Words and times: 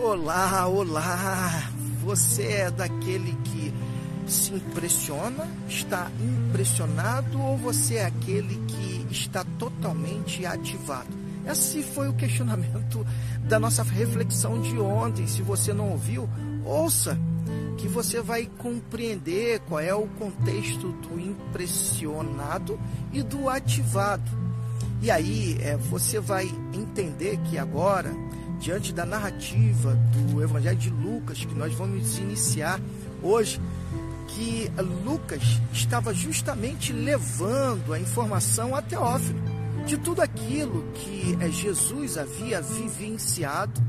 Olá, 0.00 0.68
olá! 0.68 1.72
Você 2.04 2.44
é 2.44 2.70
daquele 2.70 3.36
que 3.42 3.74
se 4.30 4.54
impressiona, 4.54 5.48
está 5.68 6.08
impressionado 6.20 7.40
ou 7.42 7.56
você 7.56 7.96
é 7.96 8.04
aquele 8.04 8.64
que 8.68 9.08
está 9.10 9.44
totalmente 9.58 10.46
ativado? 10.46 11.08
Esse 11.44 11.82
foi 11.82 12.08
o 12.08 12.12
questionamento 12.12 13.04
da 13.42 13.58
nossa 13.58 13.82
reflexão 13.82 14.62
de 14.62 14.78
ontem. 14.78 15.26
Se 15.26 15.42
você 15.42 15.72
não 15.72 15.90
ouviu, 15.90 16.30
ouça, 16.64 17.18
que 17.76 17.88
você 17.88 18.22
vai 18.22 18.48
compreender 18.56 19.58
qual 19.68 19.80
é 19.80 19.92
o 19.92 20.06
contexto 20.06 20.92
do 20.92 21.18
impressionado 21.18 22.78
e 23.12 23.20
do 23.20 23.48
ativado. 23.48 24.30
E 25.02 25.10
aí 25.10 25.58
é, 25.60 25.76
você 25.76 26.20
vai 26.20 26.48
entender 26.72 27.36
que 27.50 27.58
agora, 27.58 28.14
diante 28.58 28.92
da 28.92 29.06
narrativa 29.06 29.94
do 30.14 30.42
Evangelho 30.42 30.78
de 30.78 30.90
Lucas, 30.90 31.44
que 31.44 31.54
nós 31.54 31.72
vamos 31.74 32.18
iniciar 32.18 32.80
hoje, 33.22 33.60
que 34.28 34.70
Lucas 35.04 35.42
estava 35.72 36.12
justamente 36.12 36.92
levando 36.92 37.92
a 37.92 37.98
informação 37.98 38.74
a 38.74 38.82
Teófilo 38.82 39.40
de 39.86 39.96
tudo 39.96 40.20
aquilo 40.20 40.84
que 40.92 41.38
é, 41.40 41.50
Jesus 41.50 42.18
havia 42.18 42.60
vivenciado 42.60 43.80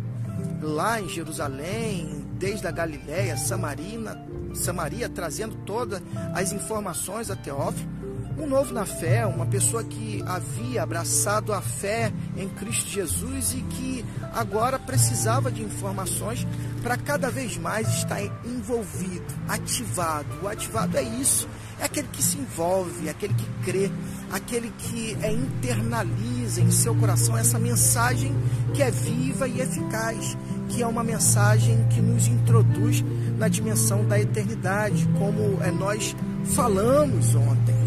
lá 0.61 1.01
em 1.01 1.09
Jerusalém, 1.09 2.25
desde 2.37 2.65
a 2.67 2.71
Galiléia, 2.71 3.35
Samarina, 3.35 4.17
Samaria, 4.53 5.09
trazendo 5.09 5.55
todas 5.65 6.01
as 6.33 6.53
informações 6.53 7.29
a 7.29 7.35
Teófilo. 7.35 7.98
Um 8.39 8.47
novo 8.47 8.73
na 8.73 8.85
fé, 8.85 9.25
uma 9.25 9.45
pessoa 9.45 9.83
que 9.83 10.23
havia 10.25 10.81
abraçado 10.81 11.51
a 11.51 11.61
fé 11.61 12.09
em 12.37 12.47
Cristo 12.47 12.89
Jesus 12.89 13.53
e 13.53 13.61
que 13.63 14.05
agora 14.33 14.79
precisava 14.79 15.51
de 15.51 15.61
informações 15.61 16.47
para 16.81 16.95
cada 16.95 17.29
vez 17.29 17.57
mais 17.57 17.85
estar 17.89 18.21
envolvido, 18.45 19.25
ativado. 19.45 20.27
O 20.41 20.47
ativado 20.47 20.97
é 20.97 21.03
isso, 21.03 21.49
é 21.81 21.83
aquele 21.83 22.07
que 22.07 22.23
se 22.23 22.37
envolve, 22.37 23.09
é 23.09 23.11
aquele 23.11 23.33
que 23.33 23.45
crê, 23.65 23.91
aquele 24.31 24.71
que 24.77 25.17
é, 25.21 25.33
internaliza 25.33 26.61
em 26.61 26.71
seu 26.71 26.95
coração 26.95 27.37
essa 27.37 27.59
mensagem 27.59 28.33
que 28.73 28.81
é 28.81 28.89
viva 28.89 29.49
e 29.49 29.59
eficaz, 29.59 30.37
que 30.69 30.81
é 30.81 30.87
uma 30.87 31.03
mensagem 31.03 31.85
que 31.89 31.99
nos 31.99 32.25
introduz 32.27 33.03
na 33.37 33.49
dimensão 33.49 34.05
da 34.05 34.17
eternidade, 34.17 35.05
como 35.17 35.61
é, 35.61 35.71
nós 35.71 36.15
falamos 36.45 37.35
ontem. 37.35 37.78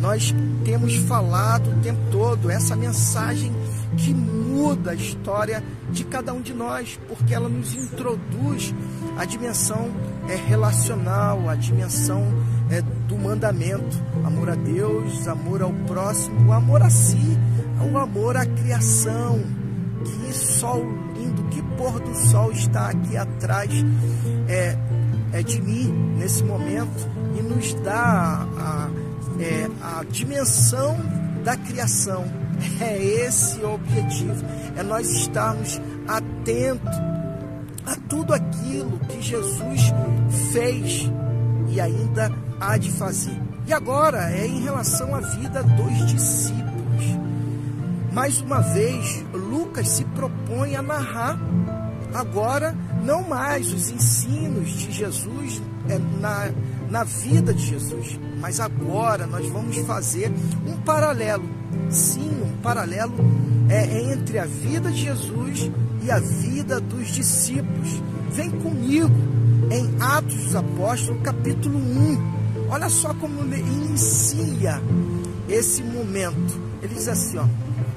Nós 0.00 0.34
temos 0.64 0.94
falado 0.96 1.70
o 1.70 1.80
tempo 1.80 1.98
todo 2.10 2.50
essa 2.50 2.76
mensagem 2.76 3.52
que 3.96 4.14
muda 4.14 4.92
a 4.92 4.94
história 4.94 5.62
de 5.90 6.04
cada 6.04 6.32
um 6.32 6.40
de 6.40 6.54
nós, 6.54 6.98
porque 7.08 7.34
ela 7.34 7.48
nos 7.48 7.74
introduz 7.74 8.74
a 9.16 9.24
dimensão 9.24 9.90
é, 10.28 10.36
relacional, 10.36 11.48
a 11.48 11.54
dimensão 11.54 12.22
é, 12.70 12.82
do 13.08 13.16
mandamento, 13.16 13.96
amor 14.24 14.50
a 14.50 14.54
Deus, 14.54 15.26
amor 15.26 15.62
ao 15.62 15.72
próximo, 15.86 16.48
o 16.48 16.52
amor 16.52 16.82
a 16.82 16.90
si, 16.90 17.38
o 17.92 17.98
amor 17.98 18.36
à 18.36 18.46
criação. 18.46 19.40
Que 20.04 20.32
sol 20.32 20.84
lindo, 21.16 21.42
que 21.44 21.60
pôr 21.76 21.98
do 21.98 22.14
sol 22.14 22.52
está 22.52 22.90
aqui 22.90 23.16
atrás 23.16 23.70
é, 24.46 24.78
é 25.32 25.42
de 25.42 25.60
mim 25.60 25.92
nesse 26.16 26.44
momento 26.44 27.08
e 27.36 27.42
nos 27.42 27.74
dá 27.82 28.46
a, 28.56 28.90
é, 29.40 29.68
a 29.82 30.04
dimensão 30.04 30.96
da 31.44 31.56
criação. 31.56 32.24
É 32.80 33.00
esse 33.00 33.60
o 33.60 33.74
objetivo, 33.74 34.44
é 34.76 34.82
nós 34.82 35.08
estarmos 35.10 35.80
atentos 36.08 36.96
a 37.86 37.94
tudo 38.08 38.34
aquilo 38.34 38.98
que 39.08 39.22
Jesus 39.22 39.92
fez 40.52 41.10
e 41.68 41.80
ainda 41.80 42.32
há 42.60 42.76
de 42.76 42.90
fazer. 42.90 43.40
E 43.66 43.72
agora 43.72 44.30
é 44.30 44.46
em 44.46 44.62
relação 44.62 45.14
à 45.14 45.20
vida 45.20 45.62
dos 45.62 46.06
discípulos. 46.06 46.68
Mais 48.12 48.40
uma 48.40 48.60
vez, 48.60 49.24
Lucas 49.32 49.88
se 49.88 50.04
propõe 50.06 50.74
a 50.74 50.82
narrar 50.82 51.38
agora 52.14 52.74
não 53.04 53.22
mais 53.22 53.72
os 53.72 53.90
ensinos 53.90 54.70
de 54.70 54.92
Jesus 54.92 55.62
é, 55.88 55.98
na, 56.20 56.50
na 56.90 57.04
vida 57.04 57.52
de 57.54 57.64
Jesus, 57.64 58.18
mas 58.40 58.60
agora 58.60 59.26
nós 59.26 59.46
vamos 59.48 59.76
fazer 59.78 60.32
um 60.66 60.76
paralelo, 60.76 61.48
sim, 61.90 62.30
um 62.42 62.60
paralelo 62.62 63.14
é, 63.68 64.12
entre 64.12 64.38
a 64.38 64.46
vida 64.46 64.90
de 64.90 65.02
Jesus 65.02 65.70
e 66.02 66.10
a 66.10 66.18
vida 66.18 66.80
dos 66.80 67.08
discípulos. 67.08 68.02
Vem 68.30 68.50
comigo 68.50 69.14
em 69.70 69.90
Atos 70.00 70.34
dos 70.34 70.56
Apóstolos, 70.56 71.22
capítulo 71.22 71.78
1. 71.78 72.38
Olha 72.70 72.88
só 72.88 73.14
como 73.14 73.42
ele 73.42 73.60
inicia 73.60 74.80
esse 75.48 75.82
momento. 75.82 76.60
Ele 76.82 76.94
diz 76.94 77.08
assim, 77.08 77.38
ó, 77.38 77.44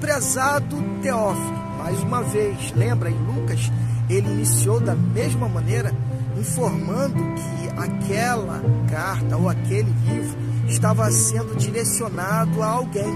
prezado 0.00 0.76
Teófilo, 1.02 1.62
mais 1.82 2.00
uma 2.04 2.22
vez, 2.22 2.72
lembra 2.76 3.10
em 3.10 3.18
Lucas, 3.26 3.72
ele 4.08 4.28
iniciou 4.28 4.78
da 4.78 4.94
mesma 4.94 5.48
maneira, 5.48 5.92
informando 6.38 7.16
que 7.34 7.68
aquela 7.76 8.62
carta 8.88 9.36
ou 9.36 9.48
aquele 9.48 9.92
livro 10.06 10.38
estava 10.68 11.10
sendo 11.10 11.56
direcionado 11.56 12.62
a 12.62 12.66
alguém, 12.68 13.12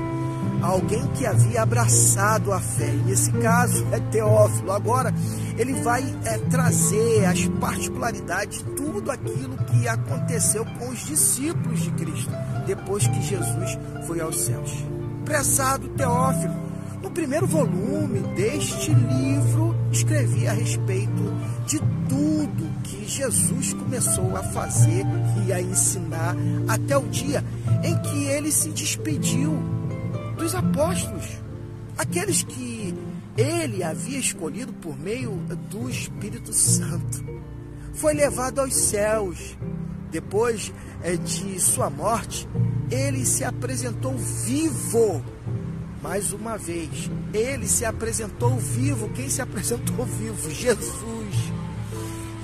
a 0.61 0.67
alguém 0.67 1.07
que 1.15 1.25
havia 1.25 1.63
abraçado 1.63 2.53
a 2.53 2.59
fé. 2.59 2.93
E 2.93 3.09
nesse 3.09 3.31
caso 3.35 3.87
é 3.93 4.01
Teófilo. 4.01 4.73
Agora 4.73 5.15
ele 5.57 5.75
vai 5.83 6.03
é, 6.25 6.37
trazer 6.51 7.25
as 7.25 7.47
particularidades 7.61 8.59
de 8.59 8.65
tudo 8.73 9.13
aquilo 9.13 9.57
que 9.59 9.87
aconteceu 9.87 10.67
com 10.77 10.89
os 10.89 11.07
discípulos 11.07 11.83
de 11.83 11.91
Cristo 11.93 12.33
depois 12.67 13.07
que 13.07 13.23
Jesus 13.23 13.79
foi 14.09 14.21
aos 14.21 14.41
céus. 14.41 14.73
Prezado 15.25 15.89
Teófilo, 15.91 16.67
no 17.03 17.11
primeiro 17.11 17.47
volume 17.47 18.21
deste 18.35 18.93
livro 18.93 19.75
escrevi 19.93 20.47
a 20.47 20.53
respeito 20.53 21.35
de 21.67 21.79
tudo 22.09 22.83
que 22.83 23.09
Jesus 23.09 23.73
começou 23.75 24.37
a 24.37 24.43
fazer 24.43 25.05
e 25.47 25.53
a 25.53 25.61
ensinar 25.61 26.37
até 26.69 26.97
o 26.97 27.07
dia 27.09 27.45
em 27.83 27.97
que 28.03 28.25
ele 28.25 28.51
se 28.51 28.71
despediu 28.71 29.59
dos 30.37 30.55
apóstolos, 30.55 31.25
aqueles 31.97 32.43
que 32.43 32.95
ele 33.37 33.83
havia 33.83 34.19
escolhido 34.19 34.73
por 34.75 34.99
meio 34.99 35.33
do 35.71 35.89
Espírito 35.91 36.53
Santo. 36.53 37.25
Foi 37.95 38.15
levado 38.15 38.61
aos 38.61 38.75
céus. 38.75 39.57
Depois 40.11 40.73
eh, 41.03 41.17
de 41.17 41.59
sua 41.61 41.91
morte, 41.91 42.49
ele 42.91 43.27
se 43.27 43.45
apresentou 43.45 44.17
vivo 44.17 45.23
mais 46.07 46.33
uma 46.33 46.57
vez, 46.57 47.11
ele 47.35 47.67
se 47.67 47.85
apresentou 47.85 48.57
vivo. 48.57 49.09
Quem 49.09 49.29
se 49.29 49.43
apresentou 49.43 50.07
vivo? 50.07 50.49
Jesus. 50.51 51.35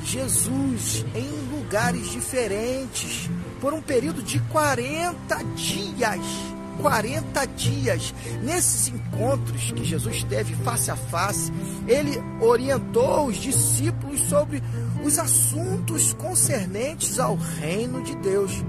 Jesus 0.04 1.06
em 1.14 1.56
lugares 1.56 2.10
diferentes 2.10 3.30
por 3.60 3.72
um 3.72 3.80
período 3.80 4.20
de 4.20 4.40
40 4.40 5.44
dias. 5.54 6.26
40 6.80 7.46
dias. 7.46 8.12
Nesses 8.42 8.88
encontros 8.88 9.70
que 9.70 9.84
Jesus 9.84 10.24
teve 10.24 10.56
face 10.56 10.90
a 10.90 10.96
face, 10.96 11.52
ele 11.86 12.20
orientou 12.40 13.26
os 13.26 13.36
discípulos 13.36 14.22
sobre 14.22 14.60
os 15.04 15.20
assuntos 15.20 16.12
concernentes 16.14 17.20
ao 17.20 17.36
reino 17.36 18.02
de 18.02 18.16
Deus. 18.16 18.64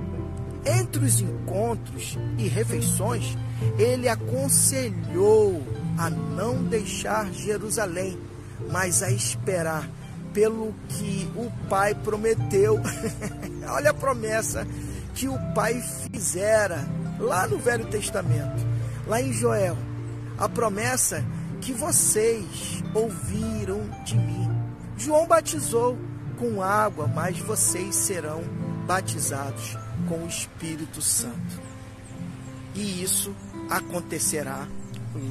Entre 0.64 1.04
os 1.04 1.20
encontros 1.20 2.16
e 2.38 2.48
refeições, 2.48 3.36
ele 3.78 4.08
aconselhou 4.08 5.64
a 5.98 6.10
não 6.10 6.64
deixar 6.64 7.32
Jerusalém, 7.32 8.18
mas 8.72 9.04
a 9.04 9.12
esperar 9.12 9.90
pelo 10.34 10.74
que 10.90 11.30
o 11.36 11.52
Pai 11.70 11.94
prometeu. 11.94 12.80
Olha 13.70 13.92
a 13.92 13.94
promessa 13.94 14.68
que 15.14 15.28
o 15.28 15.38
Pai 15.54 15.82
fizera 16.12 16.88
lá 17.20 17.48
no 17.48 17.58
Velho 17.58 17.86
Testamento, 17.86 18.66
lá 19.08 19.22
em 19.22 19.32
Joel. 19.32 19.78
A 20.38 20.50
promessa 20.50 21.24
que 21.62 21.72
vocês 21.72 22.84
ouviram 22.94 23.82
de 24.04 24.18
mim. 24.18 24.50
João 24.98 25.28
batizou 25.28 25.98
com 26.38 26.62
água, 26.62 27.08
mas 27.08 27.40
vocês 27.40 27.96
serão 27.96 28.44
batizados 28.86 29.78
com 30.10 30.24
o 30.24 30.28
Espírito 30.28 31.02
Santo. 31.02 31.62
E 32.76 33.04
isso 33.04 33.34
acontecerá 33.70 34.68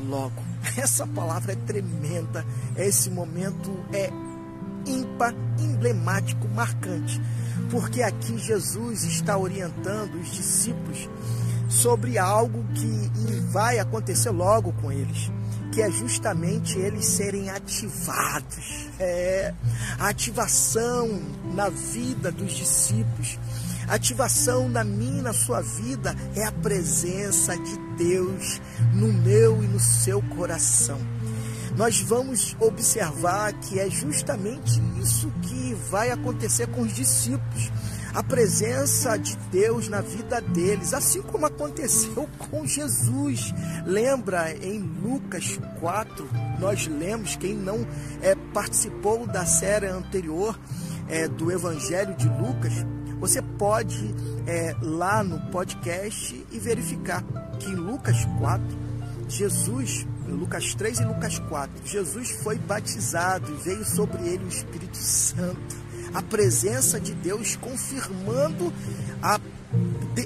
logo. 0.09 0.43
Essa 0.77 1.07
palavra 1.07 1.53
é 1.53 1.57
tremenda. 1.57 2.45
Esse 2.77 3.11
momento 3.11 3.71
é 3.93 4.11
ímpar, 4.87 5.35
emblemático, 5.59 6.49
marcante. 6.49 7.21
Porque 7.71 8.03
aqui 8.03 8.39
Jesus 8.39 9.05
está 9.05 9.39
orientando 9.39 10.15
os 10.15 10.31
discípulos 10.33 11.09
sobre 11.69 12.19
algo 12.19 12.65
que 12.75 13.11
vai 13.51 13.79
acontecer 13.79 14.31
logo 14.31 14.73
com 14.81 14.93
eles. 14.93 15.31
que 15.73 15.81
é 15.81 15.91
justamente 15.91 16.79
eles 16.79 17.07
serem 17.07 17.49
ativados. 17.49 18.91
É, 19.01 19.55
a 19.99 20.09
ativação 20.09 21.19
na 21.55 21.71
vida 21.71 22.31
dos 22.31 22.53
discípulos, 22.53 23.39
ativação 23.89 24.69
na 24.69 24.85
minha 24.85 25.23
na 25.23 25.33
sua 25.33 25.63
vida 25.63 26.15
é 26.37 26.45
a 26.45 26.53
presença 26.53 27.57
de 27.57 27.79
Deus 27.97 28.61
no 28.95 29.13
meu 29.13 29.63
e 29.63 29.67
no 29.67 29.81
seu 29.81 30.23
coração. 30.23 30.99
Nós 31.77 32.01
vamos 32.01 32.55
observar 32.61 33.53
que 33.55 33.79
é 33.79 33.89
justamente 33.89 34.81
isso 35.01 35.33
que 35.43 35.75
vai 35.91 36.11
acontecer 36.11 36.67
com 36.69 36.83
os 36.83 36.93
discípulos 36.93 37.71
a 38.15 38.23
presença 38.23 39.17
de 39.17 39.37
Deus 39.51 39.89
na 39.89 40.01
vida 40.01 40.41
deles, 40.41 40.93
assim 40.93 41.23
como 41.23 41.47
aconteceu 41.47 42.29
com 42.51 42.67
Jesus. 42.67 43.55
Lembra 43.87 44.55
em 44.55 44.81
Lucas 44.81 45.59
4, 45.81 46.29
nós 46.59 46.87
lemos, 46.87 47.37
quem 47.37 47.55
não 47.55 47.87
é, 48.21 48.35
participou 48.53 49.27
da 49.27 49.47
série 49.47 49.87
anterior 49.87 50.59
é, 51.09 51.27
do 51.27 51.51
Evangelho 51.51 52.15
de 52.15 52.29
Lucas, 52.29 52.73
você 53.19 53.41
pode 53.41 54.15
é, 54.47 54.75
lá 54.83 55.23
no 55.23 55.41
podcast 55.51 56.45
e 56.51 56.59
verificar 56.59 57.25
que 57.63 57.71
em 57.71 57.77
Lucas 57.77 58.25
4, 58.39 58.65
Jesus, 59.29 60.07
Lucas 60.29 60.75
3 60.75 61.01
e 61.01 61.05
Lucas 61.05 61.39
4, 61.39 61.87
Jesus 61.87 62.31
foi 62.43 62.59
batizado 62.59 63.53
e 63.53 63.63
veio 63.63 63.85
sobre 63.85 64.23
ele 64.27 64.45
o 64.45 64.49
Espírito 64.49 64.97
Santo 64.97 65.83
a 66.15 66.23
presença 66.23 67.01
de 67.01 67.15
Deus 67.15 67.57
confirmando 67.57 68.73
a, 69.23 69.41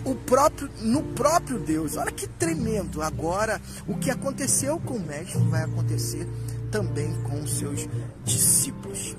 o 0.04 0.14
próprio, 0.14 0.68
no 0.80 1.02
próprio 1.02 1.58
Deus. 1.58 1.96
Olha 1.96 2.10
que 2.10 2.26
tremendo. 2.26 3.02
Agora, 3.02 3.60
o 3.86 3.96
que 3.96 4.10
aconteceu 4.10 4.78
com 4.80 4.94
o 4.94 5.06
mestre 5.06 5.40
vai 5.44 5.62
acontecer 5.62 6.26
também 6.70 7.12
com 7.22 7.40
os 7.40 7.58
seus 7.58 7.88
discípulos. 8.24 9.16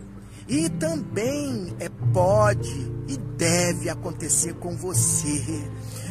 E 0.47 0.69
também 0.69 1.73
é, 1.79 1.89
pode 2.13 2.69
e 3.07 3.17
deve 3.38 3.89
acontecer 3.89 4.56
com 4.56 4.75
você. 4.75 5.63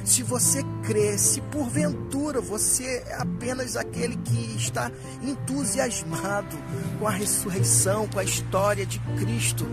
Se 0.05 0.23
você 0.23 0.63
crê, 0.85 1.19
se 1.19 1.41
porventura 1.41 2.41
você 2.41 3.03
é 3.09 3.17
apenas 3.19 3.77
aquele 3.77 4.17
que 4.17 4.57
está 4.57 4.91
entusiasmado 5.21 6.57
com 6.99 7.09
a 7.09 7.11
ressurreição, 7.11 8.07
com 8.07 8.21
a 8.21 8.25
história 8.25 8.87
de 8.87 9.01
Cristo 9.19 9.67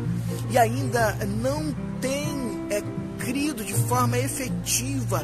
e 0.50 0.58
ainda 0.58 1.14
não 1.42 1.74
tem 2.02 2.68
é, 2.72 2.82
crido 3.20 3.64
de 3.64 3.74
forma 3.74 4.18
efetiva, 4.18 5.24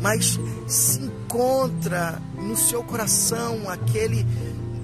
mas 0.00 0.40
se 0.66 1.00
encontra 1.00 2.20
no 2.38 2.56
seu 2.56 2.82
coração 2.82 3.68
aquele, 3.68 4.26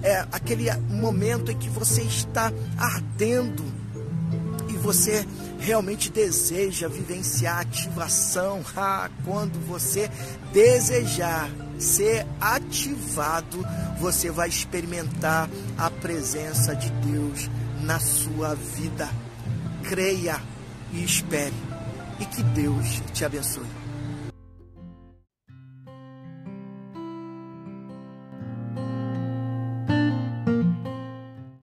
é, 0.02 0.26
aquele 0.30 0.70
momento 0.90 1.50
em 1.50 1.56
que 1.56 1.70
você 1.70 2.02
está 2.02 2.52
ardendo 2.76 3.64
e 4.68 4.74
você 4.74 5.26
realmente 5.62 6.10
deseja 6.10 6.88
vivenciar 6.88 7.60
ativação, 7.60 8.62
ah, 8.76 9.08
quando 9.24 9.64
você 9.66 10.10
desejar 10.52 11.48
ser 11.78 12.26
ativado, 12.40 13.64
você 13.98 14.30
vai 14.30 14.48
experimentar 14.48 15.48
a 15.78 15.88
presença 15.88 16.74
de 16.74 16.90
Deus 16.90 17.48
na 17.80 18.00
sua 18.00 18.54
vida. 18.54 19.08
Creia 19.84 20.40
e 20.92 21.04
espere. 21.04 21.54
E 22.18 22.24
que 22.24 22.42
Deus 22.42 23.00
te 23.12 23.24
abençoe. 23.24 23.81